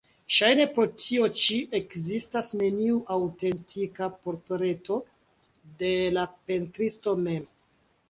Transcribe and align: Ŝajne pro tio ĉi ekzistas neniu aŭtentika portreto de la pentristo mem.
Ŝajne 0.35 0.63
pro 0.77 0.85
tio 1.01 1.27
ĉi 1.41 1.57
ekzistas 1.79 2.49
neniu 2.63 2.97
aŭtentika 3.17 4.11
portreto 4.25 5.01
de 5.85 5.97
la 6.21 6.29
pentristo 6.51 7.19
mem. 7.27 7.51